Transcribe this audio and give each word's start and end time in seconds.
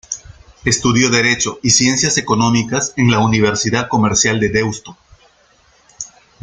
Estudió 0.65 1.11
Derecho 1.11 1.59
y 1.61 1.69
Ciencias 1.69 2.17
Económicas 2.17 2.91
en 2.97 3.11
la 3.11 3.19
Universidad 3.19 3.87
Comercial 3.87 4.39
de 4.39 4.49
Deusto. 4.49 4.97